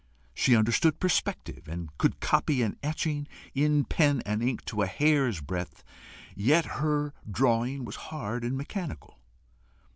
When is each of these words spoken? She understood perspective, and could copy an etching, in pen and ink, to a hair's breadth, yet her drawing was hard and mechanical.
She 0.33 0.55
understood 0.55 0.99
perspective, 0.99 1.67
and 1.67 1.95
could 1.99 2.19
copy 2.19 2.63
an 2.63 2.75
etching, 2.81 3.27
in 3.53 3.83
pen 3.85 4.23
and 4.25 4.41
ink, 4.41 4.65
to 4.65 4.81
a 4.81 4.87
hair's 4.87 5.41
breadth, 5.41 5.83
yet 6.33 6.65
her 6.81 7.13
drawing 7.29 7.85
was 7.85 7.97
hard 8.09 8.43
and 8.43 8.57
mechanical. 8.57 9.19